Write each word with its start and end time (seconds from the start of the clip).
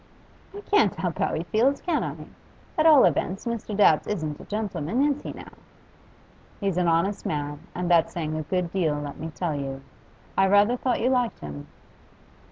'I 0.55 0.61
can't 0.61 0.95
help 0.95 1.19
how 1.19 1.35
he 1.35 1.43
feels, 1.43 1.79
can 1.79 2.03
I? 2.03 2.25
At 2.75 2.87
all 2.87 3.05
events, 3.05 3.45
Mr. 3.45 3.77
Dabbs 3.77 4.07
isn't 4.07 4.39
a 4.39 4.45
gentleman, 4.45 5.03
is 5.03 5.21
he, 5.21 5.31
now?' 5.31 5.53
'He's 6.59 6.77
an 6.77 6.87
honest 6.87 7.23
man, 7.23 7.59
and 7.75 7.87
that's 7.91 8.11
saying 8.11 8.35
a 8.35 8.41
good 8.41 8.71
deal, 8.71 8.95
let 8.95 9.19
me 9.19 9.29
tell 9.35 9.53
you. 9.55 9.83
I 10.35 10.47
rather 10.47 10.75
thought 10.75 11.01
you 11.01 11.11
liked 11.11 11.41
him. 11.41 11.67